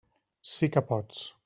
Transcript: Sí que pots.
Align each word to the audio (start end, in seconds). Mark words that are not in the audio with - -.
Sí 0.53 0.71
que 0.77 0.85
pots. 0.91 1.25